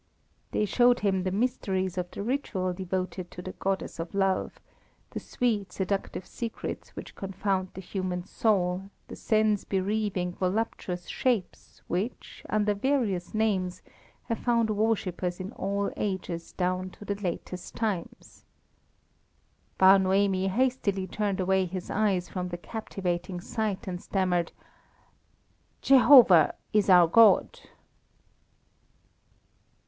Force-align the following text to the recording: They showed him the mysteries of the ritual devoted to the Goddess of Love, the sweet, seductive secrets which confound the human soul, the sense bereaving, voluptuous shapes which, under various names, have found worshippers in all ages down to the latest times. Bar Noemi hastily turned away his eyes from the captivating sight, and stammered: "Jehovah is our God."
They 0.49 0.65
showed 0.65 1.01
him 1.01 1.21
the 1.21 1.31
mysteries 1.31 1.95
of 1.95 2.09
the 2.09 2.23
ritual 2.23 2.73
devoted 2.73 3.29
to 3.29 3.41
the 3.43 3.51
Goddess 3.51 3.99
of 3.99 4.15
Love, 4.15 4.59
the 5.11 5.19
sweet, 5.19 5.71
seductive 5.71 6.25
secrets 6.25 6.95
which 6.95 7.13
confound 7.13 7.69
the 7.75 7.81
human 7.81 8.25
soul, 8.25 8.89
the 9.09 9.15
sense 9.15 9.63
bereaving, 9.63 10.33
voluptuous 10.33 11.07
shapes 11.07 11.83
which, 11.87 12.43
under 12.49 12.73
various 12.73 13.35
names, 13.35 13.83
have 14.23 14.39
found 14.39 14.71
worshippers 14.71 15.39
in 15.39 15.51
all 15.51 15.91
ages 15.95 16.51
down 16.51 16.89
to 16.89 17.05
the 17.05 17.13
latest 17.21 17.75
times. 17.75 18.43
Bar 19.77 19.99
Noemi 19.99 20.47
hastily 20.47 21.05
turned 21.05 21.39
away 21.39 21.67
his 21.67 21.91
eyes 21.91 22.27
from 22.27 22.47
the 22.49 22.57
captivating 22.57 23.39
sight, 23.39 23.85
and 23.87 24.01
stammered: 24.01 24.51
"Jehovah 25.83 26.55
is 26.73 26.89
our 26.89 27.07
God." 27.07 27.59